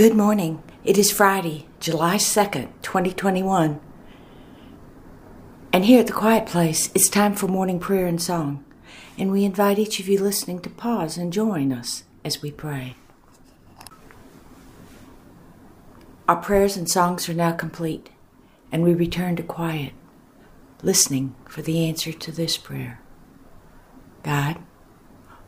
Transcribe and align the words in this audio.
Good 0.00 0.16
morning. 0.16 0.62
It 0.82 0.96
is 0.96 1.12
Friday, 1.12 1.66
July 1.78 2.16
2nd, 2.16 2.70
2021. 2.80 3.80
And 5.74 5.84
here 5.84 6.00
at 6.00 6.06
the 6.06 6.14
Quiet 6.14 6.46
Place, 6.46 6.90
it's 6.94 7.10
time 7.10 7.34
for 7.34 7.48
morning 7.48 7.78
prayer 7.78 8.06
and 8.06 8.22
song. 8.22 8.64
And 9.18 9.30
we 9.30 9.44
invite 9.44 9.78
each 9.78 10.00
of 10.00 10.08
you 10.08 10.18
listening 10.18 10.60
to 10.60 10.70
pause 10.70 11.18
and 11.18 11.30
join 11.30 11.70
us 11.70 12.04
as 12.24 12.40
we 12.40 12.50
pray. 12.50 12.96
Our 16.26 16.36
prayers 16.36 16.78
and 16.78 16.88
songs 16.88 17.28
are 17.28 17.34
now 17.34 17.52
complete, 17.52 18.08
and 18.72 18.82
we 18.82 18.94
return 18.94 19.36
to 19.36 19.42
quiet, 19.42 19.92
listening 20.82 21.34
for 21.46 21.60
the 21.60 21.86
answer 21.86 22.10
to 22.10 22.32
this 22.32 22.56
prayer 22.56 23.02
God, 24.22 24.56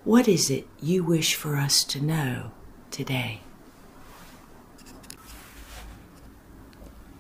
what 0.05 0.29
is 0.29 0.51
it 0.51 0.67
you 0.79 1.03
wish 1.03 1.37
for 1.37 1.57
us 1.57 1.85
to 1.85 2.05
know 2.05 2.51
today? 2.91 3.41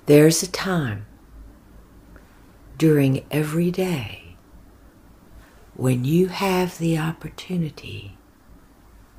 There's 0.06 0.42
a 0.42 0.50
time 0.50 1.06
during 2.76 3.24
every 3.30 3.70
day 3.70 4.34
when 5.74 6.04
you 6.04 6.26
have 6.26 6.78
the 6.78 6.98
opportunity 6.98 8.18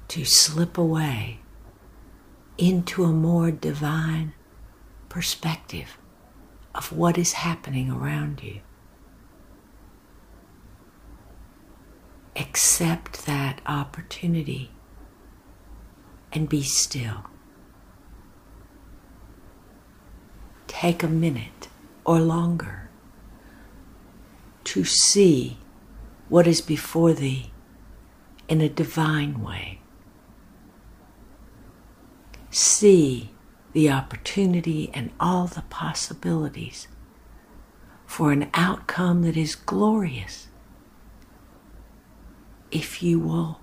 to 0.09 0.25
slip 0.25 0.77
away 0.77 1.39
into 2.57 3.05
a 3.05 3.13
more 3.13 3.49
divine 3.49 4.33
perspective 5.07 5.97
of 6.75 6.91
what 6.91 7.17
is 7.17 7.33
happening 7.33 7.89
around 7.89 8.43
you. 8.43 8.59
Accept 12.35 13.25
that 13.25 13.61
opportunity 13.65 14.71
and 16.33 16.49
be 16.49 16.61
still. 16.61 17.23
Take 20.83 21.01
a 21.01 21.07
minute 21.07 21.69
or 22.03 22.19
longer 22.19 22.89
to 24.65 24.83
see 24.83 25.55
what 26.27 26.45
is 26.45 26.59
before 26.59 27.13
thee 27.13 27.53
in 28.49 28.59
a 28.59 28.67
divine 28.67 29.41
way. 29.41 29.79
See 32.51 33.31
the 33.71 33.89
opportunity 33.91 34.91
and 34.93 35.11
all 35.21 35.47
the 35.47 35.61
possibilities 35.69 36.89
for 38.05 38.33
an 38.33 38.49
outcome 38.53 39.21
that 39.21 39.37
is 39.37 39.55
glorious 39.55 40.49
if 42.71 43.01
you 43.01 43.21
will 43.21 43.61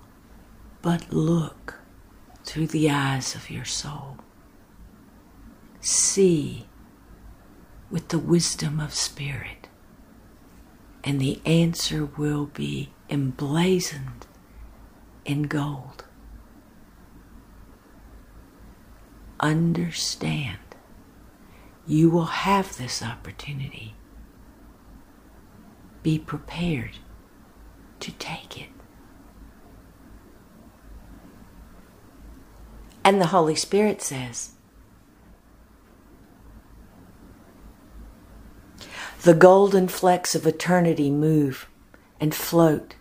but 0.81 1.13
look 1.13 1.81
through 2.45 2.65
the 2.65 2.89
eyes 2.89 3.35
of 3.35 3.51
your 3.51 3.65
soul. 3.65 4.17
See 5.81 6.65
with 7.91 8.07
the 8.07 8.19
wisdom 8.19 8.79
of 8.79 8.93
spirit, 8.93 9.67
and 11.03 11.19
the 11.19 11.41
answer 11.45 12.05
will 12.05 12.45
be 12.45 12.91
emblazoned 13.09 14.25
in 15.25 15.43
gold. 15.43 16.05
Understand 19.39 20.59
you 21.85 22.09
will 22.09 22.25
have 22.25 22.77
this 22.77 23.03
opportunity. 23.03 23.95
Be 26.03 26.17
prepared 26.17 26.97
to 27.99 28.11
take 28.13 28.59
it. 28.59 28.69
And 33.03 33.19
the 33.19 33.27
Holy 33.27 33.55
Spirit 33.55 34.01
says, 34.01 34.51
The 39.23 39.35
golden 39.35 39.87
flecks 39.87 40.33
of 40.33 40.47
eternity 40.47 41.11
move 41.11 41.67
and 42.19 42.33
float. 42.33 42.95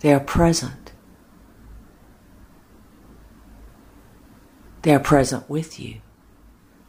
They 0.00 0.12
are 0.12 0.18
present. 0.18 0.92
They 4.82 4.92
are 4.92 4.98
present 4.98 5.48
with 5.48 5.78
you, 5.78 6.00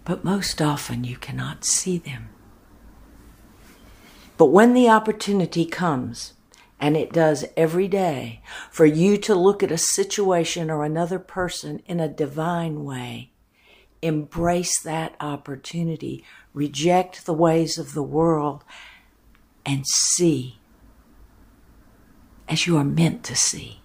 but 0.03 0.24
most 0.24 0.59
often 0.59 1.03
you 1.03 1.18
cannot 1.18 1.63
see 1.63 2.00
them. 2.00 2.30
But 4.35 4.47
when 4.47 4.74
the 4.74 4.90
opportunity 4.90 5.66
comes, 5.66 6.34
and 6.80 6.97
it 6.97 7.13
does 7.13 7.45
every 7.56 7.88
day, 7.88 8.41
for 8.72 8.88
you 8.88 9.18
to 9.18 9.35
look 9.35 9.62
at 9.62 9.72
a 9.72 9.78
situation 9.78 10.72
or 10.72 10.84
another 10.84 11.19
person 11.19 11.84
in 11.85 12.00
a 12.00 12.07
divine 12.07 12.84
way, 12.84 13.30
embrace 14.03 14.81
that 14.81 15.16
opportunity, 15.19 16.24
reject 16.53 17.25
the 17.25 17.34
ways 17.34 17.78
of 17.78 17.94
the 17.94 18.03
world, 18.03 18.64
and 19.66 19.86
see 19.88 20.59
as 22.47 22.68
you 22.68 22.78
are 22.78 22.84
meant 22.84 23.24
to 23.24 23.36
see. 23.36 23.80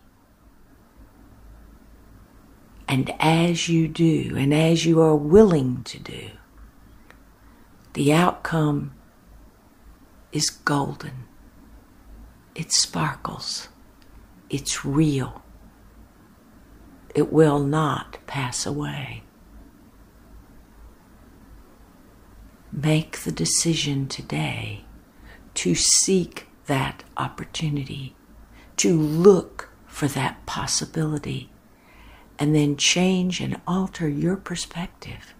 And 2.89 3.13
as 3.21 3.69
you 3.69 3.87
do, 3.87 4.35
and 4.37 4.53
as 4.53 4.87
you 4.87 5.01
are 5.01 5.15
willing 5.15 5.85
to 5.85 5.99
do, 5.99 6.31
the 7.93 8.13
outcome 8.13 8.93
is 10.33 10.51
golden. 10.51 11.25
It 12.55 12.73
sparkles. 12.73 13.69
It's 14.51 14.85
real. 14.85 15.43
It 17.15 17.33
will 17.33 17.61
not 17.61 18.19
pass 18.27 18.67
away. 18.67 19.23
Make 22.81 23.23
the 23.23 23.33
decision 23.33 24.07
today 24.07 24.85
to 25.55 25.75
seek 25.75 26.47
that 26.67 27.03
opportunity, 27.17 28.15
to 28.77 28.97
look 28.97 29.71
for 29.89 30.07
that 30.07 30.47
possibility, 30.47 31.51
and 32.39 32.55
then 32.55 32.77
change 32.77 33.41
and 33.41 33.61
alter 33.67 34.09
your 34.09 34.37
perspective 34.37 35.35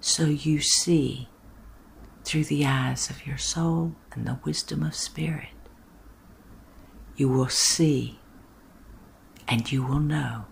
so 0.00 0.24
you 0.24 0.58
see 0.62 1.28
through 2.24 2.44
the 2.44 2.64
eyes 2.64 3.10
of 3.10 3.26
your 3.26 3.36
soul 3.36 3.94
and 4.12 4.26
the 4.26 4.38
wisdom 4.42 4.82
of 4.82 4.94
spirit. 4.94 5.48
You 7.14 7.28
will 7.28 7.50
see 7.50 8.20
and 9.46 9.70
you 9.70 9.82
will 9.82 10.00
know 10.00 10.46